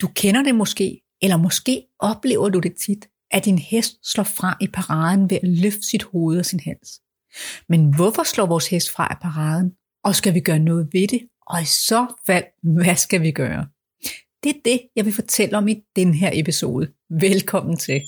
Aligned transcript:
Du 0.00 0.08
kender 0.08 0.42
det 0.42 0.54
måske, 0.54 1.00
eller 1.22 1.36
måske 1.36 1.82
oplever 1.98 2.48
du 2.48 2.58
det 2.58 2.76
tit, 2.76 3.08
at 3.30 3.44
din 3.44 3.58
hest 3.58 4.12
slår 4.12 4.24
fra 4.24 4.56
i 4.60 4.66
paraden 4.66 5.30
ved 5.30 5.36
at 5.36 5.48
løfte 5.48 5.82
sit 5.82 6.02
hoved 6.02 6.38
og 6.38 6.46
sin 6.46 6.60
hals. 6.60 7.00
Men 7.68 7.94
hvorfor 7.94 8.22
slår 8.22 8.46
vores 8.46 8.68
hest 8.68 8.90
fra 8.90 9.12
i 9.12 9.16
paraden? 9.22 9.72
Og 10.04 10.14
skal 10.14 10.34
vi 10.34 10.40
gøre 10.40 10.58
noget 10.58 10.88
ved 10.92 11.08
det? 11.08 11.20
Og 11.46 11.62
i 11.62 11.64
så 11.64 12.06
fald, 12.26 12.44
hvad 12.62 12.96
skal 12.96 13.22
vi 13.22 13.30
gøre? 13.30 13.66
Det 14.42 14.56
er 14.56 14.60
det, 14.64 14.80
jeg 14.96 15.04
vil 15.04 15.14
fortælle 15.14 15.56
om 15.56 15.68
i 15.68 15.82
den 15.96 16.14
her 16.14 16.30
episode. 16.34 16.92
Velkommen 17.10 17.76
til. 17.76 18.00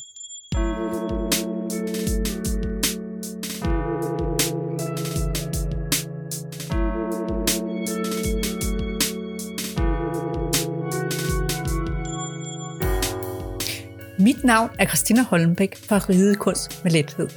Mit 14.28 14.44
navn 14.44 14.70
er 14.78 14.86
Christina 14.86 15.22
Holmbæk 15.22 15.76
fra 15.76 15.98
Ride 15.98 16.34
Kunst 16.34 16.84
med 16.84 16.92
Lethed. 16.92 17.28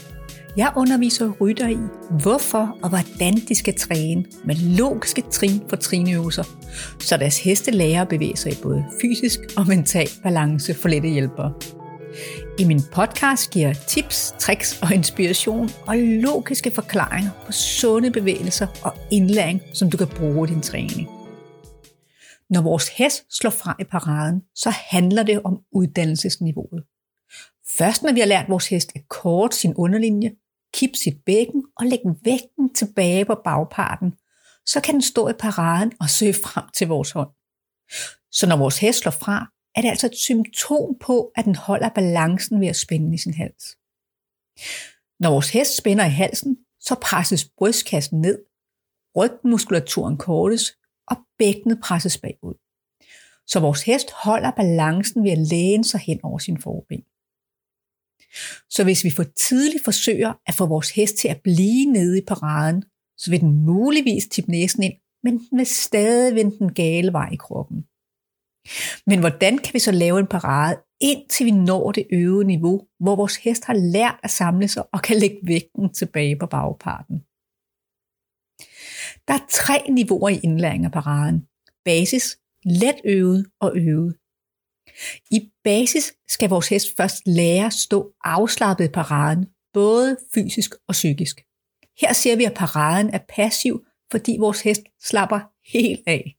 Jeg 0.57 0.71
underviser 0.77 1.31
rytter 1.41 1.67
i, 1.67 1.77
hvorfor 2.21 2.77
og 2.83 2.89
hvordan 2.89 3.33
de 3.33 3.55
skal 3.55 3.75
træne 3.75 4.25
med 4.45 4.55
logiske 4.55 5.23
trin 5.31 5.61
for 5.69 5.75
trinøvelser, 5.75 6.43
så 6.99 7.17
deres 7.17 7.43
heste 7.43 7.71
lærer 7.71 8.01
at 8.01 8.07
bevæge 8.07 8.37
sig 8.37 8.51
i 8.51 8.55
både 8.63 8.85
fysisk 9.01 9.39
og 9.57 9.67
mental 9.67 10.09
balance 10.23 10.73
for 10.73 10.89
lette 10.89 11.09
hjælpere. 11.09 11.53
I 12.59 12.63
min 12.63 12.81
podcast 12.93 13.51
giver 13.51 13.67
jeg 13.67 13.77
tips, 13.87 14.33
tricks 14.39 14.79
og 14.81 14.93
inspiration 14.93 15.69
og 15.87 15.97
logiske 15.97 16.71
forklaringer 16.71 17.31
på 17.45 17.51
sunde 17.51 18.11
bevægelser 18.11 18.67
og 18.83 18.93
indlæring, 19.11 19.61
som 19.73 19.89
du 19.89 19.97
kan 19.97 20.07
bruge 20.07 20.49
i 20.49 20.53
din 20.53 20.61
træning. 20.61 21.20
Når 22.51 22.61
vores 22.61 22.87
hest 22.89 23.37
slår 23.37 23.49
fra 23.51 23.75
i 23.79 23.83
paraden, 23.83 24.41
så 24.55 24.69
handler 24.69 25.23
det 25.23 25.41
om 25.43 25.59
uddannelsesniveauet. 25.71 26.83
Først 27.77 28.03
når 28.03 28.13
vi 28.13 28.19
har 28.19 28.27
lært 28.27 28.49
vores 28.49 28.67
hest 28.67 28.91
at 28.95 29.07
kort 29.09 29.55
sin 29.55 29.75
underlinje, 29.75 30.31
kip 30.73 30.95
sit 30.95 31.17
bækken 31.25 31.63
og 31.77 31.85
lægge 31.85 32.15
vægten 32.23 32.73
tilbage 32.73 33.25
på 33.25 33.35
bagparten, 33.43 34.11
så 34.65 34.81
kan 34.81 34.93
den 34.93 35.01
stå 35.01 35.29
i 35.29 35.33
paraden 35.33 35.91
og 35.99 36.09
søge 36.09 36.33
frem 36.33 36.63
til 36.73 36.87
vores 36.87 37.11
hånd. 37.11 37.29
Så 38.31 38.47
når 38.47 38.57
vores 38.57 38.79
hest 38.79 38.99
slår 38.99 39.11
fra, 39.11 39.51
er 39.75 39.81
det 39.81 39.89
altså 39.89 40.07
et 40.07 40.17
symptom 40.17 40.97
på, 41.01 41.31
at 41.35 41.45
den 41.45 41.55
holder 41.55 41.89
balancen 41.89 42.61
ved 42.61 42.67
at 42.67 42.75
spænde 42.75 43.15
i 43.15 43.17
sin 43.17 43.33
hals. 43.33 43.65
Når 45.19 45.29
vores 45.29 45.49
hest 45.49 45.77
spænder 45.77 46.05
i 46.05 46.09
halsen, 46.09 46.57
så 46.79 46.95
presses 47.01 47.49
brystkassen 47.57 48.21
ned, 48.21 48.39
rygmuskulaturen 49.15 50.17
kortes, 50.17 50.77
og 51.11 51.17
bækkenet 51.39 51.79
presses 51.83 52.17
bagud. 52.17 52.57
Så 53.47 53.59
vores 53.59 53.83
hest 53.83 54.11
holder 54.23 54.51
balancen 54.51 55.23
ved 55.23 55.31
at 55.31 55.37
læne 55.37 55.83
sig 55.83 55.99
hen 55.99 56.19
over 56.23 56.39
sin 56.39 56.61
forben. 56.61 57.03
Så 58.69 58.83
hvis 58.83 59.03
vi 59.03 59.11
for 59.11 59.23
tidligt 59.23 59.83
forsøger 59.83 60.33
at 60.47 60.53
få 60.53 60.65
vores 60.65 60.91
hest 60.91 61.15
til 61.15 61.27
at 61.27 61.41
blive 61.43 61.85
nede 61.85 62.17
i 62.17 62.25
paraden, 62.27 62.83
så 63.17 63.31
vil 63.31 63.41
den 63.41 63.65
muligvis 63.65 64.27
tippe 64.27 64.51
næsen 64.51 64.83
ind, 64.83 64.93
men 65.23 65.33
den 65.37 65.57
vil 65.57 65.65
stadig 65.65 66.35
vende 66.35 66.59
den 66.59 66.73
gale 66.73 67.13
vej 67.13 67.29
i 67.33 67.35
kroppen. 67.35 67.85
Men 69.07 69.19
hvordan 69.19 69.57
kan 69.57 69.73
vi 69.73 69.79
så 69.79 69.91
lave 69.91 70.19
en 70.19 70.27
parade, 70.27 70.75
indtil 71.01 71.45
vi 71.45 71.51
når 71.51 71.91
det 71.91 72.07
øvede 72.11 72.47
niveau, 72.47 72.87
hvor 72.99 73.15
vores 73.15 73.35
hest 73.35 73.65
har 73.65 73.73
lært 73.73 74.19
at 74.23 74.29
samle 74.29 74.67
sig 74.67 74.83
og 74.93 75.01
kan 75.01 75.17
lægge 75.17 75.39
vægten 75.43 75.93
tilbage 75.93 76.35
på 76.39 76.45
bagparten? 76.45 77.17
Der 79.31 79.37
er 79.37 79.45
tre 79.49 79.89
niveauer 79.89 80.29
i 80.29 80.39
indlæring 80.43 80.85
af 80.85 80.91
paraden. 80.91 81.47
Basis, 81.85 82.37
let 82.65 82.95
øvet 83.05 83.45
og 83.61 83.77
øvet. 83.77 84.15
I 85.31 85.51
basis 85.63 86.13
skal 86.27 86.49
vores 86.49 86.69
hest 86.69 86.87
først 86.97 87.21
lære 87.25 87.65
at 87.65 87.73
stå 87.73 88.13
afslappet 88.23 88.85
i 88.85 88.87
paraden, 88.87 89.45
både 89.73 90.17
fysisk 90.33 90.71
og 90.87 90.93
psykisk. 90.93 91.41
Her 92.01 92.13
ser 92.13 92.35
vi, 92.35 92.43
at 92.43 92.53
paraden 92.53 93.09
er 93.09 93.19
passiv, 93.29 93.85
fordi 94.11 94.37
vores 94.39 94.61
hest 94.61 94.81
slapper 95.03 95.39
helt 95.73 96.01
af. 96.07 96.35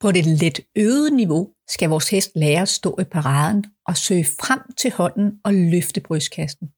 På 0.00 0.12
det 0.12 0.26
let 0.26 0.60
øvede 0.76 1.16
niveau 1.16 1.52
skal 1.68 1.88
vores 1.88 2.10
hest 2.10 2.30
lære 2.34 2.62
at 2.62 2.68
stå 2.68 2.96
i 3.00 3.04
paraden 3.04 3.64
og 3.86 3.96
søge 3.96 4.24
frem 4.24 4.60
til 4.76 4.90
hånden 4.92 5.40
og 5.44 5.54
løfte 5.54 6.00
brystkassen. 6.00 6.68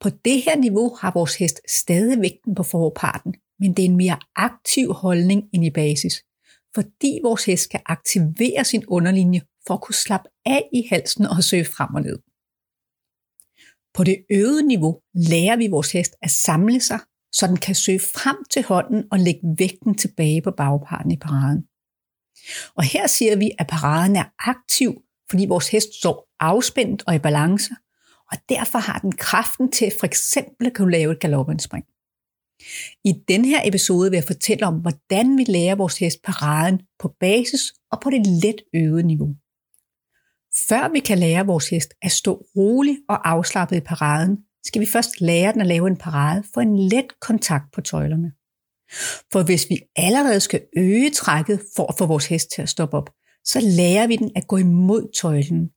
På 0.00 0.08
det 0.24 0.42
her 0.42 0.56
niveau 0.56 0.94
har 1.00 1.12
vores 1.14 1.36
hest 1.36 1.60
stadig 1.68 2.20
vægten 2.20 2.54
på 2.54 2.62
forparten, 2.62 3.34
men 3.60 3.74
det 3.74 3.84
er 3.84 3.88
en 3.88 3.96
mere 3.96 4.18
aktiv 4.36 4.92
holdning 4.92 5.42
end 5.52 5.64
i 5.64 5.70
basis, 5.70 6.22
fordi 6.74 7.20
vores 7.22 7.44
hest 7.44 7.62
skal 7.62 7.80
aktivere 7.86 8.64
sin 8.64 8.84
underlinje 8.86 9.40
for 9.66 9.74
at 9.74 9.80
kunne 9.80 9.94
slappe 9.94 10.28
af 10.46 10.68
i 10.72 10.86
halsen 10.90 11.26
og 11.26 11.44
søge 11.44 11.64
frem 11.64 11.94
og 11.94 12.02
ned. 12.02 12.18
På 13.94 14.04
det 14.04 14.24
øvede 14.30 14.66
niveau 14.66 15.00
lærer 15.14 15.56
vi 15.56 15.66
vores 15.66 15.92
hest 15.92 16.14
at 16.22 16.30
samle 16.30 16.80
sig, 16.80 17.00
så 17.32 17.46
den 17.46 17.56
kan 17.56 17.74
søge 17.74 18.00
frem 18.00 18.36
til 18.50 18.62
hånden 18.64 19.04
og 19.10 19.18
lægge 19.18 19.40
vægten 19.58 19.94
tilbage 19.94 20.42
på 20.42 20.50
bagparten 20.50 21.10
i 21.10 21.16
paraden. 21.16 21.62
Og 22.74 22.84
her 22.84 23.06
siger 23.06 23.36
vi, 23.36 23.50
at 23.58 23.66
paraden 23.66 24.16
er 24.16 24.24
aktiv, 24.38 25.02
fordi 25.30 25.46
vores 25.46 25.68
hest 25.68 25.88
står 25.98 26.28
afspændt 26.40 27.02
og 27.06 27.14
i 27.14 27.18
balance, 27.18 27.74
og 28.32 28.38
derfor 28.48 28.78
har 28.78 28.98
den 28.98 29.12
kraften 29.12 29.72
til 29.72 29.92
for 30.00 30.06
eksempel 30.06 30.66
at 30.66 30.74
kunne 30.74 30.92
lave 30.92 31.12
et 31.12 31.20
galopindspring. 31.20 31.84
I 33.04 33.12
den 33.28 33.44
her 33.44 33.60
episode 33.64 34.10
vil 34.10 34.16
jeg 34.16 34.24
fortælle 34.26 34.66
om, 34.66 34.74
hvordan 34.74 35.38
vi 35.38 35.44
lærer 35.48 35.74
vores 35.74 35.98
hest 35.98 36.22
paraden 36.24 36.80
på 36.98 37.14
basis 37.20 37.74
og 37.92 38.00
på 38.00 38.10
det 38.10 38.26
let 38.26 38.60
øvede 38.74 39.02
niveau. 39.02 39.34
Før 40.68 40.92
vi 40.92 41.00
kan 41.00 41.18
lære 41.18 41.46
vores 41.46 41.68
hest 41.68 41.94
at 42.02 42.12
stå 42.12 42.46
rolig 42.56 42.98
og 43.08 43.30
afslappet 43.30 43.76
i 43.76 43.80
paraden, 43.80 44.38
skal 44.64 44.80
vi 44.80 44.86
først 44.86 45.20
lære 45.20 45.52
den 45.52 45.60
at 45.60 45.66
lave 45.66 45.88
en 45.88 45.96
parade 45.96 46.44
for 46.54 46.60
en 46.60 46.78
let 46.78 47.20
kontakt 47.20 47.64
på 47.74 47.80
tøjlerne. 47.80 48.32
For 49.32 49.42
hvis 49.42 49.66
vi 49.70 49.78
allerede 49.96 50.40
skal 50.40 50.62
øge 50.76 51.10
trækket 51.10 51.60
for 51.76 51.86
at 51.86 51.94
få 51.98 52.06
vores 52.06 52.26
hest 52.26 52.48
til 52.54 52.62
at 52.62 52.68
stoppe 52.68 52.96
op, 52.96 53.10
så 53.44 53.60
lærer 53.60 54.06
vi 54.06 54.16
den 54.16 54.30
at 54.36 54.46
gå 54.46 54.56
imod 54.56 55.12
tøjlen. 55.20 55.70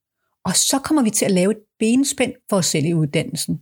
Og 0.46 0.56
så 0.56 0.79
kommer 0.84 1.03
vi 1.03 1.09
til 1.09 1.25
at 1.25 1.31
lave 1.31 1.52
et 1.52 1.59
benspænd 1.79 2.34
for 2.50 2.57
os 2.57 2.66
selv 2.66 2.85
i 2.85 2.94
uddannelsen. 2.94 3.59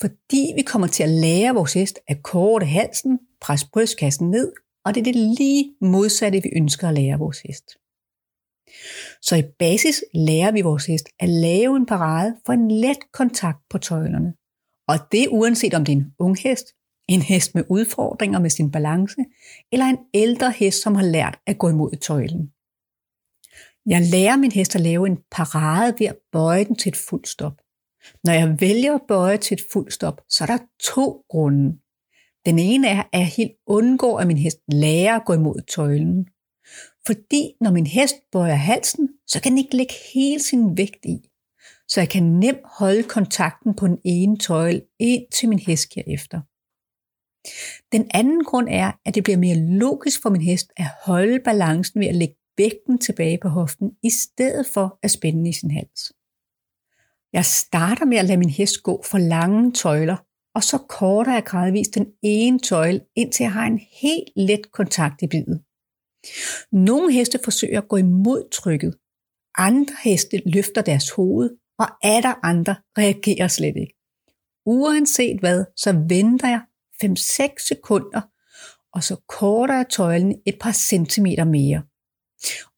Fordi 0.00 0.52
vi 0.56 0.62
kommer 0.62 0.86
til 0.86 1.02
at 1.02 1.08
lære 1.08 1.54
vores 1.54 1.72
hest 1.72 1.98
at 2.08 2.22
korte 2.22 2.66
halsen, 2.66 3.18
presse 3.40 3.66
brystkassen 3.72 4.30
ned, 4.30 4.52
og 4.84 4.94
det 4.94 5.00
er 5.00 5.04
det 5.04 5.16
lige 5.38 5.74
modsatte, 5.80 6.42
vi 6.42 6.48
ønsker 6.56 6.88
at 6.88 6.94
lære 6.94 7.18
vores 7.18 7.40
hest. 7.40 7.64
Så 9.22 9.36
i 9.36 9.42
basis 9.58 10.04
lærer 10.14 10.52
vi 10.52 10.60
vores 10.60 10.86
hest 10.86 11.08
at 11.20 11.28
lave 11.28 11.76
en 11.76 11.86
parade 11.86 12.36
for 12.46 12.52
en 12.52 12.70
let 12.70 13.12
kontakt 13.12 13.58
på 13.70 13.78
tøjlerne. 13.78 14.34
Og 14.88 14.96
det 15.12 15.28
uanset 15.28 15.74
om 15.74 15.84
det 15.84 15.92
er 15.92 15.96
en 15.96 16.12
ung 16.18 16.38
hest, 16.38 16.66
en 17.08 17.22
hest 17.22 17.54
med 17.54 17.64
udfordringer 17.70 18.38
med 18.38 18.50
sin 18.50 18.70
balance, 18.70 19.16
eller 19.72 19.86
en 19.86 19.98
ældre 20.14 20.50
hest, 20.50 20.82
som 20.82 20.94
har 20.94 21.02
lært 21.04 21.38
at 21.46 21.58
gå 21.58 21.68
imod 21.68 21.96
tøjlen. 21.96 22.52
Jeg 23.86 24.02
lærer 24.02 24.36
min 24.36 24.52
hest 24.52 24.74
at 24.74 24.80
lave 24.80 25.06
en 25.06 25.18
parade 25.30 25.94
ved 25.98 26.06
at 26.06 26.16
bøje 26.32 26.64
den 26.64 26.76
til 26.76 26.88
et 26.88 26.96
fuldt 26.96 27.28
stop. 27.28 27.52
Når 28.24 28.32
jeg 28.32 28.56
vælger 28.60 28.94
at 28.94 29.00
bøje 29.08 29.36
til 29.36 29.54
et 29.54 29.64
fuldt 29.72 29.92
stop, 29.92 30.20
så 30.28 30.44
er 30.44 30.46
der 30.46 30.58
to 30.94 31.24
grunde. 31.28 31.78
Den 32.46 32.58
ene 32.58 32.88
er, 32.88 33.02
at 33.12 33.18
jeg 33.18 33.26
helt 33.26 33.52
undgår, 33.66 34.20
at 34.20 34.26
min 34.26 34.38
hest 34.38 34.58
lærer 34.68 35.16
at 35.16 35.24
gå 35.26 35.32
imod 35.32 35.60
tøjlen. 35.74 36.28
Fordi 37.06 37.52
når 37.60 37.70
min 37.70 37.86
hest 37.86 38.16
bøjer 38.32 38.54
halsen, 38.54 39.08
så 39.26 39.42
kan 39.42 39.50
den 39.50 39.58
ikke 39.58 39.76
lægge 39.76 39.94
hele 40.14 40.42
sin 40.42 40.76
vægt 40.76 41.04
i. 41.04 41.18
Så 41.88 42.00
jeg 42.00 42.08
kan 42.08 42.22
nemt 42.22 42.60
holde 42.64 43.02
kontakten 43.02 43.74
på 43.74 43.86
den 43.86 43.98
ene 44.04 44.38
tøjle, 44.38 44.82
indtil 44.98 45.48
min 45.48 45.58
hest 45.58 45.88
giver 45.90 46.04
efter. 46.06 46.40
Den 47.92 48.10
anden 48.14 48.44
grund 48.44 48.68
er, 48.70 48.92
at 49.04 49.14
det 49.14 49.24
bliver 49.24 49.36
mere 49.36 49.56
logisk 49.56 50.22
for 50.22 50.30
min 50.30 50.40
hest 50.40 50.72
at 50.76 50.86
holde 51.04 51.40
balancen 51.40 52.00
ved 52.00 52.08
at 52.08 52.14
lægge 52.14 52.36
vægten 52.58 52.98
tilbage 52.98 53.38
på 53.42 53.48
hoften, 53.48 53.90
i 54.02 54.10
stedet 54.10 54.66
for 54.74 54.98
at 55.02 55.10
spænde 55.10 55.50
i 55.50 55.52
sin 55.52 55.70
hals. 55.70 56.12
Jeg 57.32 57.44
starter 57.44 58.04
med 58.04 58.16
at 58.16 58.24
lade 58.24 58.38
min 58.38 58.50
hest 58.50 58.82
gå 58.82 59.02
for 59.02 59.18
lange 59.18 59.72
tøjler, 59.72 60.16
og 60.54 60.62
så 60.62 60.78
korter 60.78 61.32
jeg 61.32 61.44
gradvist 61.44 61.94
den 61.94 62.06
ene 62.22 62.58
tøjle, 62.58 63.00
indtil 63.16 63.44
jeg 63.44 63.52
har 63.52 63.66
en 63.66 63.80
helt 64.02 64.28
let 64.36 64.72
kontakt 64.72 65.22
i 65.22 65.26
bidet. 65.26 65.60
Nogle 66.72 67.12
heste 67.12 67.38
forsøger 67.44 67.80
at 67.80 67.88
gå 67.88 67.96
imod 67.96 68.50
trykket. 68.52 68.96
Andre 69.58 69.94
heste 70.04 70.42
løfter 70.46 70.82
deres 70.82 71.10
hoved, 71.10 71.50
og 71.78 71.88
der 72.02 72.46
andre 72.46 72.76
reagerer 72.98 73.48
slet 73.48 73.76
ikke. 73.76 73.94
Uanset 74.66 75.40
hvad, 75.40 75.64
så 75.76 75.92
venter 76.08 76.48
jeg 76.48 76.62
5-6 77.04 77.68
sekunder, 77.68 78.20
og 78.92 79.02
så 79.02 79.16
korter 79.28 79.74
jeg 79.74 79.86
tøjlen 79.90 80.34
et 80.46 80.58
par 80.60 80.72
centimeter 80.72 81.44
mere. 81.44 81.82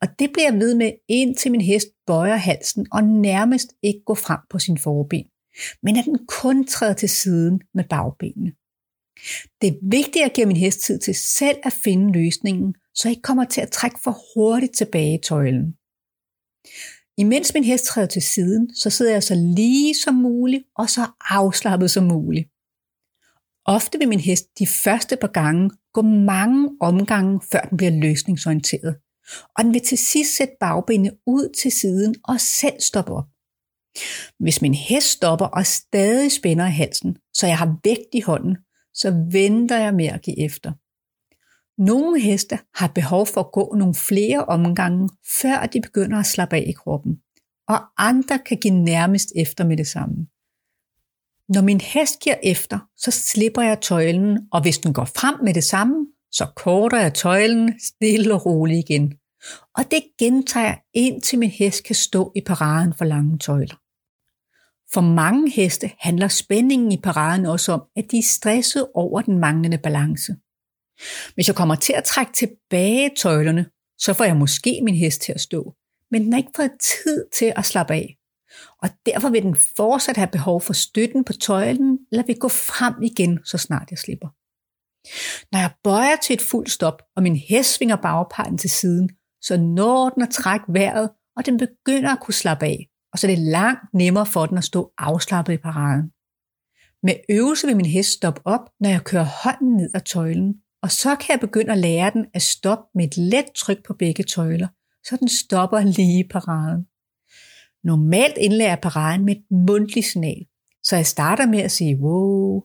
Og 0.01 0.09
det 0.19 0.31
bliver 0.33 0.51
jeg 0.51 0.61
ved 0.61 0.75
med, 0.75 0.93
indtil 1.09 1.51
min 1.51 1.61
hest 1.61 1.89
bøjer 2.07 2.37
halsen 2.37 2.87
og 2.93 3.05
nærmest 3.05 3.69
ikke 3.83 4.01
går 4.07 4.15
frem 4.15 4.41
på 4.51 4.59
sin 4.59 4.79
forben, 4.79 5.25
men 5.83 5.97
at 5.97 6.05
den 6.05 6.27
kun 6.29 6.67
træder 6.67 6.95
til 6.95 7.09
siden 7.09 7.61
med 7.75 7.85
bagbenene. 7.85 8.53
Det 9.61 9.69
er 9.69 9.79
vigtigt 9.83 10.25
at 10.25 10.33
give 10.33 10.47
min 10.47 10.57
hest 10.57 10.81
tid 10.81 10.99
til 10.99 11.15
selv 11.15 11.59
at 11.63 11.73
finde 11.85 12.13
løsningen, 12.13 12.75
så 12.95 13.09
I 13.09 13.21
kommer 13.23 13.45
til 13.45 13.61
at 13.61 13.71
trække 13.71 13.99
for 14.05 14.17
hurtigt 14.35 14.77
tilbage 14.77 15.15
i 15.15 15.23
tøjlen. 15.23 15.75
Imens 17.19 17.55
min 17.55 17.65
hest 17.65 17.85
træder 17.85 18.07
til 18.07 18.23
siden, 18.23 18.75
så 18.75 18.91
sidder 18.91 19.13
jeg 19.13 19.23
så 19.23 19.35
lige 19.57 19.95
som 19.95 20.15
muligt 20.15 20.65
og 20.77 20.91
så 20.91 21.07
afslappet 21.21 21.91
som 21.91 22.05
muligt. 22.05 22.49
Ofte 23.65 23.99
vil 23.99 24.09
min 24.09 24.21
hest 24.21 24.47
de 24.59 24.67
første 24.67 25.17
par 25.17 25.33
gange 25.33 25.71
gå 25.93 26.03
mange 26.03 26.77
omgange, 26.81 27.41
før 27.53 27.61
den 27.61 27.77
bliver 27.77 27.91
løsningsorienteret. 27.91 28.97
Og 29.59 29.65
den 29.65 29.75
vil 29.75 29.81
til 29.81 29.99
sidst 29.99 30.37
sætte 30.37 30.55
bagbenene 30.61 31.11
ud 31.27 31.55
til 31.63 31.73
siden 31.73 32.15
og 32.25 32.41
selv 32.41 32.81
stoppe 32.81 33.13
op. 33.13 33.25
Hvis 34.39 34.63
min 34.63 34.75
hest 34.75 35.07
stopper 35.07 35.47
og 35.47 35.67
stadig 35.67 36.33
spænder 36.33 36.67
i 36.67 36.71
halsen, 36.71 37.17
så 37.35 37.47
jeg 37.47 37.59
har 37.59 37.79
vægt 37.85 38.15
i 38.15 38.21
hånden, 38.21 38.57
så 38.95 39.27
venter 39.33 39.79
jeg 39.79 39.95
med 39.95 40.07
at 40.07 40.23
give 40.23 40.45
efter. 40.45 40.73
Nogle 41.83 42.21
heste 42.21 42.59
har 42.75 42.89
behov 42.89 43.27
for 43.27 43.41
at 43.41 43.53
gå 43.53 43.75
nogle 43.75 43.95
flere 43.95 44.45
omgange, 44.45 45.09
før 45.43 45.67
de 45.67 45.81
begynder 45.81 46.19
at 46.19 46.27
slappe 46.27 46.57
af 46.57 46.65
i 46.69 46.73
kroppen, 46.73 47.17
og 47.69 47.79
andre 47.99 48.39
kan 48.39 48.57
give 48.57 48.75
nærmest 48.75 49.29
efter 49.37 49.65
med 49.65 49.77
det 49.77 49.87
samme. 49.87 50.17
Når 51.49 51.63
min 51.63 51.81
hest 51.81 52.21
giver 52.21 52.37
efter, 52.43 52.79
så 52.97 53.11
slipper 53.11 53.63
jeg 53.63 53.81
tøjlen, 53.81 54.49
og 54.53 54.63
hvis 54.63 54.79
den 54.79 54.93
går 54.93 55.05
frem 55.05 55.35
med 55.45 55.55
det 55.55 55.65
samme, 55.65 56.07
så 56.33 56.47
korter 56.57 56.99
jeg 56.99 57.15
tøjlen 57.15 57.81
stille 57.81 58.35
og 58.35 58.47
roligt 58.47 58.91
igen. 58.91 59.15
Og 59.77 59.91
det 59.91 60.03
gentager 60.19 60.67
jeg 60.67 60.81
indtil 60.95 61.39
min 61.39 61.51
hest 61.51 61.85
kan 61.85 61.95
stå 61.95 62.33
i 62.37 62.41
paraden 62.47 62.95
for 62.95 63.05
lange 63.05 63.39
tøjler. 63.39 63.77
For 64.93 65.01
mange 65.01 65.51
heste 65.51 65.91
handler 65.99 66.29
spændingen 66.29 66.93
i 66.93 67.01
paraden 67.01 67.47
også 67.47 67.73
om, 67.73 67.83
at 67.97 68.05
de 68.11 68.19
er 68.19 68.23
stresset 68.23 68.87
over 68.95 69.21
den 69.21 69.39
manglende 69.39 69.79
balance. 69.79 70.37
Hvis 71.35 71.49
jeg 71.49 71.57
kommer 71.57 71.75
til 71.75 71.93
at 71.93 72.05
trække 72.05 72.33
tilbage 72.33 73.11
tøjlerne, 73.17 73.67
så 73.99 74.13
får 74.15 74.25
jeg 74.25 74.37
måske 74.37 74.81
min 74.83 74.95
hest 74.95 75.21
til 75.21 75.33
at 75.33 75.41
stå, 75.41 75.75
men 76.11 76.25
den 76.25 76.33
har 76.33 76.39
ikke 76.39 76.57
fået 76.57 76.73
tid 76.81 77.25
til 77.39 77.53
at 77.57 77.65
slappe 77.65 77.95
af. 77.95 78.17
Og 78.83 78.89
derfor 79.07 79.29
vil 79.29 79.43
den 79.43 79.57
fortsat 79.77 80.17
have 80.17 80.29
behov 80.33 80.61
for 80.61 80.73
støtten 80.73 81.25
på 81.25 81.33
tøjlen, 81.33 81.99
eller 82.13 82.25
vil 82.27 82.39
gå 82.39 82.49
frem 82.49 83.03
igen, 83.03 83.39
så 83.45 83.59
snart 83.59 83.91
jeg 83.91 83.99
slipper. 83.99 84.29
Når 85.53 85.59
jeg 85.59 85.71
bøjer 85.85 86.17
til 86.17 86.35
et 86.35 86.43
fuldt 86.43 86.71
stop, 86.71 87.03
og 87.17 87.23
min 87.23 87.37
hest 87.37 87.75
svinger 87.75 87.97
bagparten 87.97 88.59
til 88.59 88.71
siden, 88.71 89.11
så 89.43 89.57
når 89.57 90.09
den 90.09 90.23
at 90.23 90.31
trække 90.31 90.67
vejret, 90.69 91.11
og 91.37 91.47
den 91.47 91.59
begynder 91.59 92.13
at 92.13 92.21
kunne 92.21 92.35
slappe 92.35 92.67
af, 92.67 92.87
og 93.13 93.19
så 93.19 93.27
er 93.27 93.31
det 93.31 93.39
langt 93.39 93.81
nemmere 93.95 94.27
for 94.27 94.47
den 94.47 94.59
at 94.59 94.65
stå 94.65 94.93
afslappet 94.99 95.53
i 95.53 95.57
paraden. 95.57 96.11
Med 97.03 97.15
øvelse 97.31 97.67
vil 97.67 97.77
min 97.77 97.87
hest 97.87 98.11
stoppe 98.11 98.41
op, 98.45 98.71
når 98.81 98.89
jeg 98.89 99.05
kører 99.05 99.27
hånden 99.43 99.77
ned 99.77 99.91
ad 99.95 100.01
tøjlen, 100.01 100.55
og 100.83 100.91
så 100.91 101.17
kan 101.17 101.33
jeg 101.33 101.41
begynde 101.41 101.73
at 101.73 101.79
lære 101.79 102.11
den 102.11 102.27
at 102.35 102.43
stoppe 102.43 102.85
med 102.95 103.05
et 103.05 103.17
let 103.17 103.45
tryk 103.57 103.87
på 103.87 103.95
begge 103.95 104.25
tøjler, 104.25 104.69
så 105.05 105.17
den 105.17 105.29
stopper 105.29 105.81
lige 105.81 106.21
i 106.25 106.29
paraden. 106.29 106.87
Normalt 107.85 108.37
indlærer 108.37 108.69
jeg 108.69 108.81
paraden 108.83 109.25
med 109.25 109.37
et 109.37 109.45
mundtligt 109.51 110.07
signal, 110.07 110.47
så 110.83 110.97
jeg 110.97 111.07
starter 111.07 111.47
med 111.47 111.59
at 111.59 111.71
sige 111.71 111.97
wow, 111.97 112.63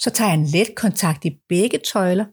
så 0.00 0.10
tager 0.10 0.30
jeg 0.30 0.38
en 0.38 0.46
let 0.46 0.74
kontakt 0.76 1.24
i 1.24 1.38
begge 1.48 1.78
tøjler, 1.92 2.24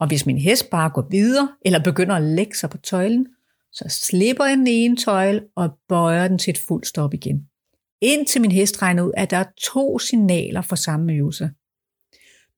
og 0.00 0.06
hvis 0.06 0.26
min 0.26 0.38
hest 0.38 0.70
bare 0.70 0.90
går 0.90 1.08
videre 1.10 1.48
eller 1.64 1.82
begynder 1.82 2.14
at 2.14 2.22
lægge 2.22 2.56
sig 2.56 2.70
på 2.70 2.78
tøjlen, 2.78 3.26
så 3.72 3.84
slipper 3.88 4.44
jeg 4.44 4.56
den 4.56 4.66
ene 4.66 4.96
tøjle 4.96 5.42
og 5.56 5.70
bøjer 5.88 6.28
den 6.28 6.38
til 6.38 6.50
et 6.50 6.58
fuldt 6.58 6.86
stop 6.86 7.14
igen. 7.14 7.48
Indtil 8.00 8.40
min 8.40 8.52
hest 8.52 8.82
regner 8.82 9.02
ud, 9.02 9.12
at 9.16 9.30
der 9.30 9.36
er 9.36 9.44
to 9.62 9.98
signaler 9.98 10.62
for 10.62 10.76
samme 10.76 11.12
øvelse. 11.12 11.50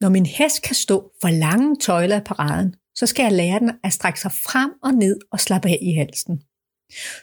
Når 0.00 0.09
min 0.09 0.26
hest 0.26 0.62
kan 0.62 0.75
stå 0.75 1.12
for 1.21 1.29
lange 1.29 1.76
tøjler 1.76 2.17
af 2.17 2.25
paraden, 2.25 2.75
så 2.94 3.06
skal 3.06 3.23
jeg 3.23 3.32
lære 3.32 3.59
den 3.59 3.71
at 3.85 3.93
strække 3.93 4.21
sig 4.21 4.32
frem 4.32 4.71
og 4.82 4.93
ned 4.93 5.21
og 5.32 5.41
slappe 5.41 5.69
af 5.69 5.79
i 5.82 5.93
halsen. 5.93 6.43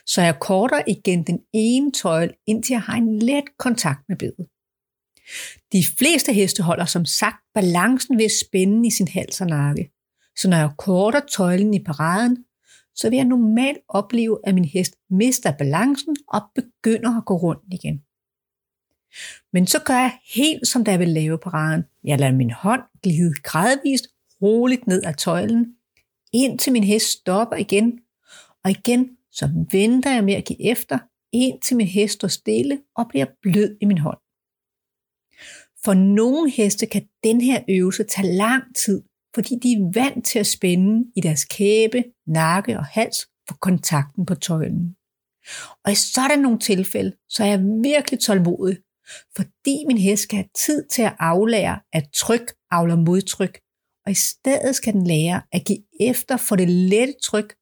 Så 0.06 0.22
jeg 0.22 0.40
korter 0.40 0.82
igen 0.86 1.22
den 1.22 1.38
ene 1.52 1.92
tøjle, 1.92 2.34
indtil 2.46 2.74
jeg 2.74 2.82
har 2.82 2.94
en 2.94 3.18
let 3.18 3.44
kontakt 3.58 4.00
med 4.08 4.16
bedet. 4.16 4.46
De 5.72 5.84
fleste 5.98 6.32
heste 6.32 6.62
holder 6.62 6.84
som 6.84 7.04
sagt 7.04 7.36
balancen 7.54 8.18
ved 8.18 8.24
at 8.24 8.30
spænde 8.46 8.86
i 8.86 8.90
sin 8.90 9.08
hals 9.08 9.40
og 9.40 9.46
nakke. 9.46 9.90
Så 10.36 10.50
når 10.50 10.56
jeg 10.56 10.70
korter 10.78 11.20
tøjlen 11.20 11.74
i 11.74 11.84
paraden, 11.84 12.44
så 12.94 13.10
vil 13.10 13.16
jeg 13.16 13.24
normalt 13.24 13.78
opleve, 13.88 14.38
at 14.44 14.54
min 14.54 14.64
hest 14.64 14.96
mister 15.10 15.52
balancen 15.52 16.16
og 16.28 16.42
begynder 16.54 17.16
at 17.16 17.24
gå 17.24 17.36
rundt 17.36 17.62
igen. 17.72 18.02
Men 19.52 19.66
så 19.66 19.78
gør 19.78 19.94
jeg 19.94 20.18
helt 20.34 20.68
som 20.68 20.84
da 20.84 20.90
jeg 20.90 21.00
vil 21.00 21.08
lave 21.08 21.38
paraden. 21.38 21.84
Jeg 22.04 22.18
lader 22.18 22.32
min 22.32 22.50
hånd 22.50 22.82
glide 23.02 23.34
gradvist 23.42 24.06
roligt 24.42 24.86
ned 24.86 25.02
ad 25.04 25.14
tøjlen, 25.14 25.74
indtil 26.32 26.72
min 26.72 26.84
hest 26.84 27.06
stopper 27.06 27.56
igen, 27.56 28.00
og 28.64 28.70
igen 28.70 29.10
så 29.32 29.66
venter 29.72 30.12
jeg 30.12 30.24
med 30.24 30.34
at 30.34 30.44
give 30.44 30.62
efter, 30.70 30.98
indtil 31.32 31.76
min 31.76 31.86
hest 31.86 32.14
står 32.14 32.28
stille 32.28 32.80
og 32.96 33.06
bliver 33.08 33.26
blød 33.42 33.76
i 33.80 33.84
min 33.84 33.98
hånd. 33.98 34.18
For 35.86 35.94
nogle 35.94 36.50
heste 36.50 36.86
kan 36.86 37.08
den 37.24 37.40
her 37.40 37.62
øvelse 37.68 38.04
tage 38.04 38.32
lang 38.32 38.62
tid, 38.76 39.02
fordi 39.34 39.54
de 39.62 39.72
er 39.72 39.90
vant 39.94 40.26
til 40.26 40.38
at 40.38 40.46
spænde 40.46 41.12
i 41.16 41.20
deres 41.20 41.44
kæbe, 41.44 42.04
nakke 42.26 42.78
og 42.78 42.84
hals 42.84 43.26
for 43.48 43.56
kontakten 43.60 44.26
på 44.26 44.34
tøjlen. 44.34 44.96
Og 45.84 45.92
i 45.92 45.94
sådan 45.94 46.38
nogle 46.38 46.58
tilfælde, 46.58 47.12
så 47.28 47.44
er 47.44 47.46
jeg 47.46 47.60
virkelig 47.82 48.20
tålmodig, 48.20 48.76
fordi 49.36 49.84
min 49.86 49.98
hest 49.98 50.22
skal 50.22 50.36
have 50.36 50.48
tid 50.66 50.88
til 50.88 51.02
at 51.02 51.16
aflære, 51.18 51.80
at 51.92 52.04
tryk 52.14 52.52
afler 52.70 52.96
modtryk, 52.96 53.58
og 54.06 54.12
i 54.12 54.14
stedet 54.14 54.76
skal 54.76 54.92
den 54.92 55.06
lære 55.06 55.42
at 55.52 55.64
give 55.66 55.82
efter 56.00 56.36
for 56.36 56.56
det 56.56 56.68
lette 56.68 57.14
tryk, 57.22 57.54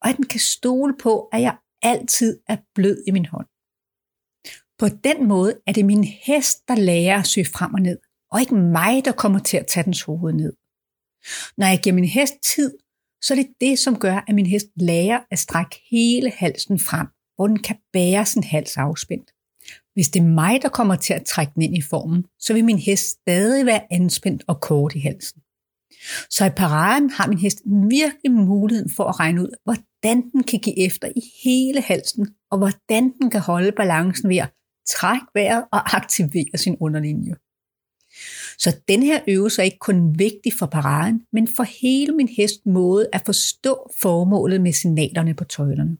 og 0.00 0.08
at 0.08 0.16
den 0.16 0.26
kan 0.26 0.40
stole 0.40 0.94
på, 1.02 1.28
at 1.32 1.42
jeg 1.42 1.56
altid 1.82 2.40
er 2.48 2.56
blød 2.74 3.04
i 3.08 3.10
min 3.10 3.26
hånd. 3.26 3.46
På 4.78 4.88
den 4.88 5.28
måde 5.28 5.54
er 5.66 5.72
det 5.72 5.84
min 5.84 6.04
hest, 6.04 6.68
der 6.68 6.74
lærer 6.74 7.18
at 7.18 7.26
søge 7.26 7.46
frem 7.46 7.74
og 7.74 7.80
ned, 7.80 7.98
og 8.32 8.40
ikke 8.40 8.54
mig, 8.54 9.04
der 9.04 9.12
kommer 9.12 9.38
til 9.38 9.56
at 9.56 9.66
tage 9.66 9.84
dens 9.84 10.02
hoved 10.02 10.32
ned. 10.32 10.52
Når 11.56 11.66
jeg 11.66 11.80
giver 11.82 11.94
min 11.94 12.04
hest 12.04 12.34
tid, 12.54 12.78
så 13.22 13.34
er 13.34 13.36
det 13.36 13.48
det, 13.60 13.78
som 13.78 13.98
gør, 13.98 14.24
at 14.28 14.34
min 14.34 14.46
hest 14.46 14.66
lærer 14.76 15.20
at 15.30 15.38
strække 15.38 15.82
hele 15.90 16.30
halsen 16.30 16.78
frem, 16.78 17.06
hvor 17.36 17.46
den 17.46 17.58
kan 17.58 17.76
bære 17.92 18.26
sin 18.26 18.42
hals 18.42 18.76
afspændt. 18.76 19.30
Hvis 19.94 20.08
det 20.08 20.20
er 20.20 20.26
mig, 20.26 20.62
der 20.62 20.68
kommer 20.68 20.96
til 20.96 21.14
at 21.14 21.24
trække 21.24 21.52
den 21.54 21.62
ind 21.62 21.76
i 21.76 21.82
formen, 21.82 22.24
så 22.38 22.54
vil 22.54 22.64
min 22.64 22.78
hest 22.78 23.10
stadig 23.10 23.66
være 23.66 23.92
anspændt 23.92 24.44
og 24.46 24.60
kort 24.60 24.94
i 24.94 25.00
halsen. 25.00 25.40
Så 26.30 26.44
i 26.46 26.50
paraden 26.56 27.10
har 27.10 27.26
min 27.26 27.38
hest 27.38 27.58
virkelig 27.90 28.32
muligheden 28.32 28.90
for 28.96 29.04
at 29.04 29.20
regne 29.20 29.42
ud, 29.42 29.52
hvordan 29.64 30.30
den 30.32 30.42
kan 30.42 30.60
give 30.60 30.78
efter 30.86 31.08
i 31.16 31.20
hele 31.44 31.80
halsen, 31.80 32.28
og 32.50 32.58
hvordan 32.58 33.12
den 33.20 33.30
kan 33.30 33.40
holde 33.40 33.72
balancen 33.72 34.28
ved 34.28 34.36
at 34.36 34.50
trække 34.88 35.26
vejret 35.34 35.64
og 35.72 35.96
aktivere 35.96 36.58
sin 36.58 36.76
underlinje. 36.80 37.34
Så 38.58 38.80
den 38.88 39.02
her 39.02 39.20
øvelse 39.28 39.62
er 39.62 39.64
ikke 39.64 39.78
kun 39.78 40.18
vigtig 40.18 40.52
for 40.58 40.66
paraden, 40.66 41.22
men 41.32 41.48
for 41.56 41.62
hele 41.82 42.12
min 42.12 42.28
hest 42.28 42.66
måde 42.66 43.08
at 43.12 43.22
forstå 43.26 43.90
formålet 44.00 44.60
med 44.60 44.72
signalerne 44.72 45.34
på 45.34 45.44
tøjlerne. 45.44 45.96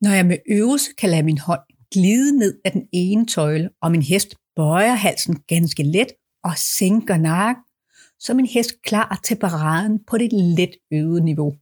Når 0.00 0.10
jeg 0.10 0.26
med 0.26 0.38
øvelse 0.50 0.90
kan 0.98 1.10
lade 1.10 1.22
min 1.22 1.38
hånd 1.38 1.60
glide 1.92 2.38
ned 2.38 2.60
af 2.64 2.72
den 2.72 2.88
ene 2.92 3.26
tøjle, 3.26 3.70
og 3.82 3.90
min 3.90 4.02
hest 4.02 4.34
bøjer 4.56 4.94
halsen 4.94 5.36
ganske 5.48 5.82
let 5.82 6.12
og 6.44 6.52
sænker 6.56 7.16
nakken, 7.16 7.62
så 8.18 8.32
er 8.32 8.36
min 8.36 8.46
hest 8.46 8.82
klar 8.82 9.20
til 9.24 9.38
paraden 9.38 10.04
på 10.04 10.18
det 10.18 10.32
let 10.32 10.76
øvede 10.92 11.24
niveau. 11.24 11.56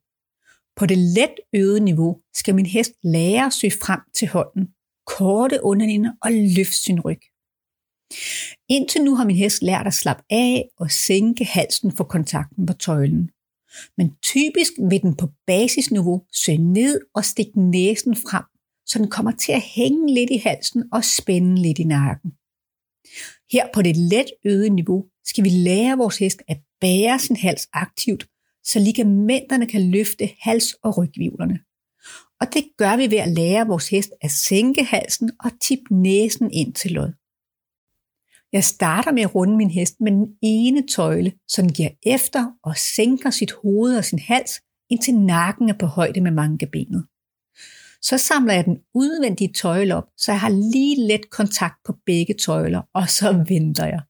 På 0.76 0.86
det 0.86 0.98
let 0.98 1.34
øvede 1.54 1.80
niveau 1.80 2.20
skal 2.34 2.54
min 2.54 2.66
hest 2.66 2.92
lære 3.02 3.46
at 3.46 3.52
søge 3.52 3.72
frem 3.82 4.00
til 4.14 4.28
hånden, 4.28 4.68
korte 5.06 5.58
underlinjer 5.62 6.12
og 6.22 6.32
løfte 6.32 6.76
sin 6.76 7.00
ryg. 7.00 7.20
Indtil 8.68 9.04
nu 9.04 9.14
har 9.14 9.24
min 9.24 9.36
hest 9.36 9.62
lært 9.62 9.86
at 9.86 9.94
slappe 9.94 10.22
af 10.30 10.68
og 10.76 10.90
sænke 10.90 11.44
halsen 11.44 11.96
for 11.96 12.04
kontakten 12.04 12.66
på 12.66 12.72
tøjlen. 12.72 13.30
Men 13.96 14.16
typisk 14.22 14.72
vil 14.90 15.02
den 15.02 15.16
på 15.16 15.28
basisniveau 15.46 16.22
søge 16.32 16.58
ned 16.58 17.00
og 17.14 17.24
stikke 17.24 17.60
næsen 17.60 18.16
frem, 18.16 18.44
så 18.86 18.98
den 18.98 19.10
kommer 19.10 19.32
til 19.32 19.52
at 19.52 19.62
hænge 19.62 20.14
lidt 20.14 20.30
i 20.30 20.36
halsen 20.36 20.84
og 20.92 21.04
spænde 21.04 21.62
lidt 21.62 21.78
i 21.78 21.84
nakken. 21.84 22.30
Her 23.52 23.66
på 23.74 23.82
det 23.82 23.96
let 23.96 24.30
øde 24.44 24.70
niveau 24.70 25.04
skal 25.24 25.44
vi 25.44 25.48
lære 25.48 25.98
vores 25.98 26.18
hest 26.18 26.42
at 26.48 26.58
bære 26.80 27.18
sin 27.18 27.36
hals 27.36 27.68
aktivt, 27.72 28.26
så 28.64 28.78
ligamenterne 28.78 29.66
kan 29.66 29.90
løfte 29.90 30.28
hals- 30.40 30.74
og 30.82 30.98
rygvivlerne. 30.98 31.58
Og 32.40 32.46
det 32.54 32.64
gør 32.78 32.96
vi 32.96 33.10
ved 33.10 33.18
at 33.18 33.28
lære 33.28 33.66
vores 33.66 33.88
hest 33.88 34.10
at 34.20 34.30
sænke 34.30 34.84
halsen 34.84 35.30
og 35.40 35.50
tippe 35.60 35.94
næsen 35.94 36.50
ind 36.52 36.74
til 36.74 36.92
lod. 36.92 37.12
Jeg 38.52 38.64
starter 38.64 39.12
med 39.12 39.22
at 39.22 39.34
runde 39.34 39.56
min 39.56 39.70
hest 39.70 39.94
med 40.00 40.12
den 40.12 40.26
ene 40.42 40.86
tøjle, 40.86 41.32
så 41.48 41.62
den 41.62 41.72
giver 41.72 41.90
efter 42.02 42.46
og 42.62 42.76
sænker 42.76 43.30
sit 43.30 43.52
hoved 43.52 43.96
og 43.98 44.04
sin 44.04 44.18
hals, 44.18 44.60
indtil 44.90 45.14
nakken 45.14 45.68
er 45.68 45.78
på 45.78 45.86
højde 45.86 46.20
med 46.20 46.30
mankebenet. 46.30 47.06
Så 48.02 48.18
samler 48.18 48.54
jeg 48.54 48.64
den 48.64 48.78
udvendige 48.94 49.52
tøjle 49.52 49.94
op, 49.94 50.08
så 50.16 50.32
jeg 50.32 50.40
har 50.40 50.48
lige 50.72 51.06
let 51.06 51.30
kontakt 51.30 51.74
på 51.84 51.96
begge 52.06 52.34
tøjler, 52.34 52.82
og 52.94 53.08
så 53.08 53.44
venter 53.48 53.86
jeg. 53.86 54.00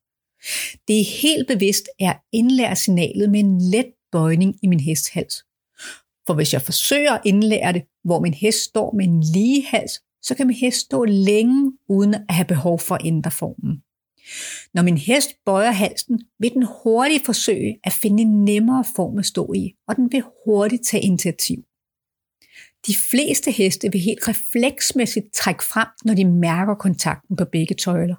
Det 0.88 1.00
er 1.00 1.20
helt 1.22 1.48
bevidst, 1.48 1.88
at 1.88 2.04
jeg 2.04 2.18
indlærer 2.32 2.74
signalet 2.74 3.30
med 3.30 3.40
en 3.40 3.60
let 3.60 3.92
bøjning 4.12 4.54
i 4.62 4.66
min 4.66 4.80
hesthals. 4.80 5.34
For 6.26 6.34
hvis 6.34 6.52
jeg 6.52 6.62
forsøger 6.62 7.12
at 7.12 7.20
indlære 7.24 7.72
det 7.72 7.82
hvor 8.04 8.20
min 8.20 8.34
hest 8.34 8.58
står 8.58 8.92
med 8.92 9.04
en 9.04 9.20
lige 9.20 9.66
hals, 9.66 10.02
så 10.22 10.34
kan 10.34 10.46
min 10.46 10.56
hest 10.56 10.78
stå 10.78 11.04
længe 11.04 11.72
uden 11.88 12.14
at 12.14 12.24
have 12.28 12.44
behov 12.44 12.78
for 12.78 12.94
at 12.94 13.00
ændre 13.04 13.30
formen. 13.30 13.82
Når 14.74 14.82
min 14.82 14.98
hest 14.98 15.30
bøjer 15.46 15.70
halsen, 15.70 16.20
vil 16.38 16.52
den 16.52 16.66
hurtigt 16.82 17.24
forsøge 17.24 17.78
at 17.84 17.92
finde 17.92 18.22
en 18.22 18.44
nemmere 18.44 18.84
form 18.96 19.18
at 19.18 19.26
stå 19.26 19.52
i, 19.52 19.72
og 19.88 19.96
den 19.96 20.12
vil 20.12 20.22
hurtigt 20.44 20.86
tage 20.86 21.02
initiativ. 21.02 21.64
De 22.86 22.94
fleste 23.10 23.50
heste 23.50 23.92
vil 23.92 24.00
helt 24.00 24.28
refleksmæssigt 24.28 25.32
trække 25.34 25.64
frem, 25.64 25.88
når 26.04 26.14
de 26.14 26.24
mærker 26.24 26.74
kontakten 26.74 27.36
på 27.36 27.44
begge 27.44 27.74
tøjler. 27.74 28.16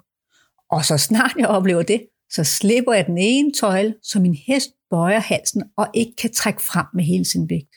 Og 0.70 0.84
så 0.84 0.98
snart 0.98 1.34
jeg 1.38 1.48
oplever 1.48 1.82
det, 1.82 2.06
så 2.30 2.44
slipper 2.44 2.92
jeg 2.92 3.06
den 3.06 3.18
ene 3.18 3.52
tøjle, 3.52 3.94
så 4.02 4.20
min 4.20 4.34
hest 4.34 4.70
bøjer 4.90 5.18
halsen 5.18 5.62
og 5.76 5.86
ikke 5.94 6.16
kan 6.16 6.32
trække 6.32 6.62
frem 6.62 6.86
med 6.94 7.04
hele 7.04 7.24
sin 7.24 7.50
vægt. 7.50 7.74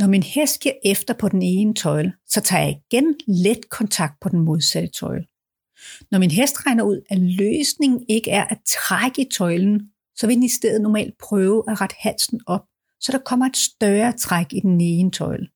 Når 0.00 0.06
min 0.06 0.22
hest 0.22 0.60
giver 0.60 0.74
efter 0.84 1.14
på 1.14 1.28
den 1.28 1.42
ene 1.42 1.74
tøjle, 1.74 2.12
så 2.26 2.40
tager 2.40 2.62
jeg 2.62 2.80
igen 2.90 3.14
let 3.26 3.68
kontakt 3.70 4.20
på 4.20 4.28
den 4.28 4.40
modsatte 4.40 4.88
tøjle. 4.88 5.26
Når 6.10 6.18
min 6.18 6.30
hest 6.30 6.66
regner 6.66 6.84
ud, 6.84 7.00
at 7.10 7.18
løsningen 7.18 8.04
ikke 8.08 8.30
er 8.30 8.44
at 8.44 8.58
trække 8.66 9.22
i 9.22 9.28
tøjlen, 9.32 9.80
så 10.16 10.26
vil 10.26 10.36
den 10.36 10.42
i 10.42 10.48
stedet 10.48 10.80
normalt 10.80 11.18
prøve 11.18 11.64
at 11.70 11.80
rette 11.80 11.96
halsen 11.98 12.40
op, 12.46 12.64
så 13.00 13.12
der 13.12 13.18
kommer 13.18 13.46
et 13.46 13.56
større 13.56 14.12
træk 14.12 14.46
i 14.52 14.60
den 14.60 14.80
ene 14.80 15.10
tøjle. 15.10 15.48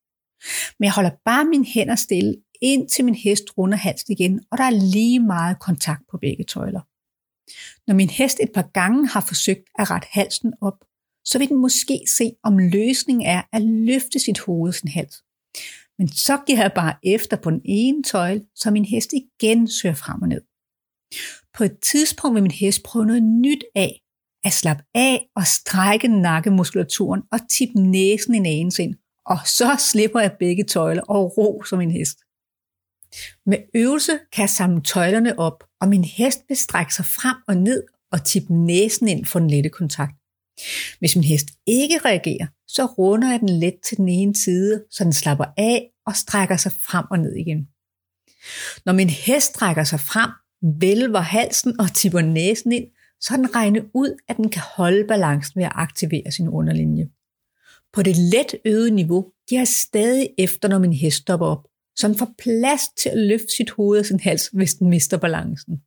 Men 0.79 0.85
jeg 0.85 0.93
holder 0.93 1.11
bare 1.25 1.45
mine 1.45 1.65
hænder 1.65 1.95
stille, 1.95 2.35
indtil 2.61 3.05
min 3.05 3.15
hest 3.15 3.43
runder 3.57 3.77
halsen 3.77 4.11
igen, 4.11 4.43
og 4.51 4.57
der 4.57 4.63
er 4.63 4.91
lige 4.93 5.19
meget 5.19 5.59
kontakt 5.59 6.01
på 6.11 6.17
begge 6.17 6.43
tøjler. 6.43 6.81
Når 7.87 7.95
min 7.95 8.09
hest 8.09 8.39
et 8.43 8.51
par 8.53 8.69
gange 8.73 9.07
har 9.07 9.21
forsøgt 9.27 9.69
at 9.79 9.91
rette 9.91 10.07
halsen 10.11 10.53
op, 10.61 10.77
så 11.25 11.39
vil 11.39 11.49
den 11.49 11.61
måske 11.61 11.99
se, 12.07 12.31
om 12.43 12.57
løsningen 12.57 13.25
er 13.25 13.41
at 13.53 13.61
løfte 13.61 14.19
sit 14.19 14.39
hoved 14.39 14.73
sin 14.73 14.89
hals. 14.89 15.23
Men 15.97 16.07
så 16.07 16.39
giver 16.47 16.61
jeg 16.61 16.71
bare 16.75 16.95
efter 17.03 17.37
på 17.37 17.51
den 17.51 17.61
ene 17.65 18.03
tøjle, 18.03 18.45
så 18.55 18.71
min 18.71 18.85
hest 18.85 19.13
igen 19.13 19.67
søger 19.67 19.95
frem 19.95 20.21
og 20.21 20.27
ned. 20.27 20.41
På 21.57 21.63
et 21.63 21.79
tidspunkt 21.79 22.35
vil 22.35 22.43
min 22.43 22.51
hest 22.51 22.83
prøve 22.83 23.05
noget 23.05 23.23
nyt 23.23 23.63
af, 23.75 24.01
at 24.43 24.53
slappe 24.53 24.83
af 24.93 25.29
og 25.35 25.47
strække 25.47 26.07
nakkemuskulaturen 26.07 27.21
og 27.31 27.39
tippe 27.49 27.81
næsen 27.81 28.35
en 28.35 28.45
anelse 28.45 28.83
ind, 28.83 28.95
og 29.25 29.37
så 29.45 29.75
slipper 29.91 30.19
jeg 30.19 30.35
begge 30.39 30.63
tøjler 30.63 31.01
og 31.01 31.37
ro 31.37 31.63
som 31.63 31.81
en 31.81 31.91
hest. 31.91 32.17
Med 33.45 33.57
øvelse 33.75 34.19
kan 34.33 34.41
jeg 34.41 34.49
samle 34.49 34.81
tøjlerne 34.81 35.39
op, 35.39 35.63
og 35.81 35.87
min 35.87 36.03
hest 36.03 36.39
vil 36.47 36.57
strække 36.57 36.93
sig 36.95 37.05
frem 37.05 37.37
og 37.47 37.57
ned 37.57 37.83
og 38.11 38.23
tippe 38.23 38.53
næsen 38.53 39.07
ind 39.07 39.25
for 39.25 39.39
den 39.39 39.49
lette 39.49 39.69
kontakt. 39.69 40.13
Hvis 40.99 41.15
min 41.15 41.23
hest 41.23 41.47
ikke 41.67 41.97
reagerer, 42.05 42.47
så 42.67 42.85
runder 42.85 43.31
jeg 43.31 43.39
den 43.39 43.49
let 43.49 43.75
til 43.89 43.97
den 43.97 44.09
ene 44.09 44.35
side, 44.35 44.83
så 44.91 45.03
den 45.03 45.13
slapper 45.13 45.45
af 45.57 45.89
og 46.05 46.15
strækker 46.15 46.57
sig 46.57 46.71
frem 46.71 47.05
og 47.11 47.19
ned 47.19 47.35
igen. 47.35 47.67
Når 48.85 48.93
min 48.93 49.09
hest 49.09 49.47
strækker 49.47 49.83
sig 49.83 49.99
frem, 49.99 50.31
vælver 50.79 51.19
halsen 51.19 51.79
og 51.79 51.93
tipper 51.93 52.21
næsen 52.21 52.71
ind, 52.71 52.87
så 53.21 53.37
den 53.37 53.55
regner 53.55 53.81
ud, 53.93 54.17
at 54.27 54.37
den 54.37 54.49
kan 54.49 54.61
holde 54.75 55.07
balancen 55.07 55.59
ved 55.59 55.65
at 55.65 55.71
aktivere 55.75 56.31
sin 56.31 56.47
underlinje. 56.47 57.09
På 57.93 58.01
det 58.03 58.17
let 58.17 58.55
øgede 58.65 58.91
niveau 58.91 59.25
giver 59.49 59.61
jeg 59.61 59.67
stadig 59.67 60.29
efter, 60.37 60.67
når 60.67 60.79
min 60.79 60.93
hest 60.93 61.17
stopper 61.17 61.45
op, 61.47 61.67
så 61.95 62.07
den 62.07 62.17
får 62.17 62.33
plads 62.37 62.81
til 62.97 63.09
at 63.09 63.17
løfte 63.17 63.55
sit 63.55 63.69
hoved 63.69 63.99
og 63.99 64.05
sin 64.05 64.19
hals, 64.19 64.47
hvis 64.47 64.73
den 64.73 64.89
mister 64.89 65.17
balancen. 65.17 65.81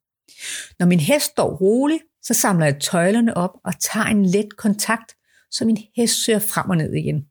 Når 0.79 0.87
min 0.87 1.01
hest 1.01 1.27
står 1.27 1.57
rolig, 1.57 2.01
så 2.23 2.35
samler 2.35 2.67
jeg 2.67 2.81
tøjlerne 2.81 3.37
op 3.37 3.51
og 3.65 3.81
tager 3.81 4.07
en 4.07 4.27
let 4.27 4.57
kontakt, 4.57 5.15
så 5.51 5.65
min 5.65 5.79
hest 5.97 6.25
søger 6.25 6.39
frem 6.39 6.71
og 6.71 6.77
ned 6.77 6.93
igen. 6.95 7.25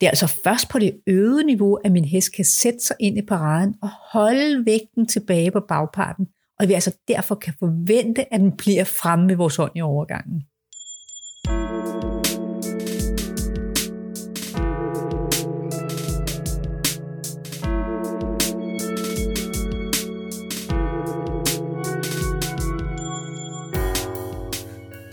Det 0.00 0.06
er 0.06 0.10
altså 0.10 0.26
først 0.44 0.68
på 0.68 0.78
det 0.78 1.00
øgede 1.06 1.44
niveau, 1.44 1.74
at 1.74 1.92
min 1.92 2.04
hest 2.04 2.32
kan 2.36 2.44
sætte 2.44 2.80
sig 2.80 2.96
ind 3.00 3.18
i 3.18 3.22
paraden 3.22 3.74
og 3.82 3.90
holde 4.12 4.66
vægten 4.66 5.06
tilbage 5.06 5.50
på 5.50 5.60
bagparten, 5.68 6.26
og 6.60 6.68
vi 6.68 6.72
altså 6.72 6.96
derfor 7.08 7.34
kan 7.34 7.54
forvente, 7.58 8.34
at 8.34 8.40
den 8.40 8.56
bliver 8.56 8.84
fremme 8.84 9.28
ved 9.28 9.36
vores 9.36 9.56
hånd 9.56 9.72
i 9.74 9.80
overgangen. 9.80 10.42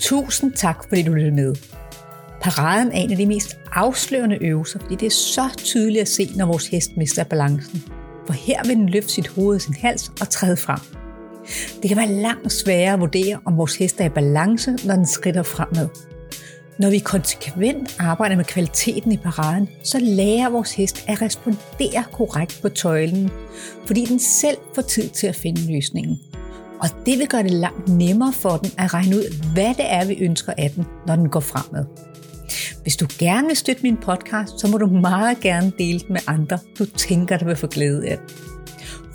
Tusind 0.05 0.53
tak, 0.53 0.83
fordi 0.89 1.01
du 1.01 1.13
lyttede 1.13 1.35
med. 1.35 1.55
Paraden 2.41 2.91
er 2.91 2.97
en 2.97 3.11
af 3.11 3.17
de 3.17 3.25
mest 3.25 3.57
afslørende 3.71 4.37
øvelser, 4.43 4.79
fordi 4.79 4.95
det 4.95 5.05
er 5.05 5.11
så 5.11 5.49
tydeligt 5.57 6.01
at 6.01 6.07
se, 6.07 6.31
når 6.35 6.45
vores 6.45 6.67
hest 6.67 6.97
mister 6.97 7.23
balancen. 7.23 7.83
For 8.25 8.33
her 8.33 8.63
vil 8.67 8.75
den 8.75 8.89
løfte 8.89 9.09
sit 9.09 9.27
hoved 9.27 9.55
og 9.55 9.61
sin 9.61 9.73
hals 9.73 10.11
og 10.21 10.29
træde 10.29 10.57
frem. 10.57 10.79
Det 11.81 11.89
kan 11.89 11.97
være 11.97 12.11
langt 12.11 12.51
sværere 12.51 12.93
at 12.93 12.99
vurdere, 12.99 13.39
om 13.45 13.57
vores 13.57 13.75
hest 13.75 14.01
er 14.01 14.05
i 14.05 14.09
balance, 14.09 14.71
når 14.85 14.95
den 14.95 15.07
skrider 15.07 15.43
fremad. 15.43 15.87
Når 16.79 16.89
vi 16.89 16.99
konsekvent 16.99 17.95
arbejder 17.99 18.35
med 18.35 18.45
kvaliteten 18.45 19.11
i 19.11 19.17
paraden, 19.17 19.69
så 19.83 19.99
lærer 19.99 20.49
vores 20.49 20.73
hest 20.73 21.05
at 21.07 21.21
respondere 21.21 22.03
korrekt 22.11 22.59
på 22.61 22.69
tøjlen, 22.69 23.31
fordi 23.85 24.05
den 24.05 24.19
selv 24.19 24.57
får 24.75 24.81
tid 24.81 25.09
til 25.09 25.27
at 25.27 25.35
finde 25.35 25.73
løsningen. 25.73 26.19
Og 26.79 26.89
det 27.05 27.19
vil 27.19 27.27
gøre 27.27 27.43
det 27.43 27.51
langt 27.51 27.87
nemmere 27.87 28.33
for 28.33 28.57
den 28.57 28.71
at 28.77 28.93
regne 28.93 29.15
ud, 29.15 29.53
hvad 29.53 29.73
det 29.73 29.85
er, 29.93 30.05
vi 30.05 30.17
ønsker 30.19 30.53
af 30.57 30.71
den, 30.75 30.85
når 31.07 31.15
den 31.15 31.29
går 31.29 31.39
fremad. 31.39 31.85
Hvis 32.81 32.95
du 32.95 33.07
gerne 33.19 33.47
vil 33.47 33.55
støtte 33.55 33.83
min 33.83 33.97
podcast, 33.97 34.59
så 34.59 34.67
må 34.67 34.77
du 34.77 34.85
meget 34.87 35.39
gerne 35.39 35.71
dele 35.77 35.99
den 35.99 36.13
med 36.13 36.21
andre, 36.27 36.59
du 36.79 36.85
tænker, 36.85 37.37
der 37.37 37.45
vil 37.45 37.55
få 37.55 37.67
glæde 37.67 38.07
af 38.07 38.17
den. 38.17 38.27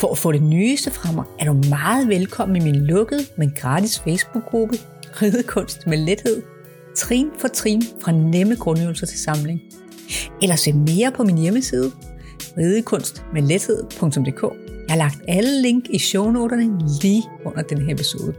For 0.00 0.12
at 0.12 0.19
få 0.19 0.33
det 0.33 0.43
nyeste 0.43 0.90
fra 0.90 1.12
mig, 1.12 1.25
er 1.38 1.45
du 1.45 1.52
meget 1.69 2.09
velkommen 2.09 2.57
i 2.57 2.61
min 2.61 2.76
lukkede, 2.76 3.23
men 3.37 3.52
gratis 3.57 3.99
Facebook-gruppe, 3.99 4.76
Ridekunst 5.23 5.87
med 5.87 5.99
lethed, 5.99 6.43
trin 6.97 7.26
for 7.38 7.49
trin 7.49 7.83
fra 8.00 8.12
nemme 8.12 8.57
grundøvelser 8.57 9.07
til 9.07 9.19
samling. 9.19 9.61
Eller 10.43 10.57
se 10.57 10.73
mere 10.73 11.12
på 11.12 11.25
min 11.25 11.38
hjemmeside, 11.38 11.93
ridekunstmedlethed.dk. 12.59 14.45
Jeg 14.90 14.99
har 14.99 15.04
lagt 15.04 15.20
alle 15.28 15.62
link 15.62 15.85
i 15.90 15.99
shownoterne 15.99 16.78
lige 17.02 17.23
under 17.44 17.62
den 17.62 17.82
her 17.82 17.94
episode. 17.94 18.35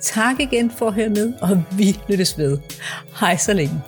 Tak 0.00 0.40
igen 0.40 0.70
for 0.70 0.86
at 0.86 0.94
høre 0.94 1.08
med, 1.08 1.32
og 1.42 1.62
vi 1.78 1.96
lyttes 2.08 2.38
ved. 2.38 2.58
Hej 3.20 3.36
så 3.36 3.52
længe. 3.52 3.82